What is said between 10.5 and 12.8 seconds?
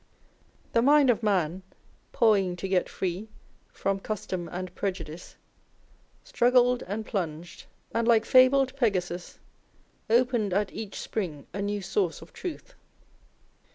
at each spring a new source of truth.